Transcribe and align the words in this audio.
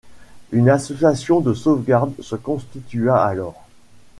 Une 0.51 0.67
association 0.71 1.41
de 1.41 1.53
sauvegarde 1.53 2.19
se 2.21 2.35
constitua 2.35 3.23
alors. 3.23 3.67